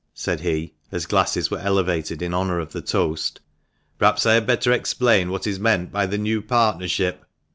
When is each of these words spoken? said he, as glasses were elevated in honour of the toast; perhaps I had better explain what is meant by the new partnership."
said 0.15 0.39
he, 0.39 0.73
as 0.91 1.05
glasses 1.05 1.51
were 1.51 1.59
elevated 1.59 2.23
in 2.23 2.33
honour 2.33 2.57
of 2.57 2.71
the 2.71 2.81
toast; 2.81 3.39
perhaps 3.99 4.25
I 4.25 4.33
had 4.33 4.47
better 4.47 4.71
explain 4.71 5.29
what 5.29 5.45
is 5.45 5.59
meant 5.59 5.91
by 5.91 6.07
the 6.07 6.17
new 6.17 6.41
partnership." 6.41 7.23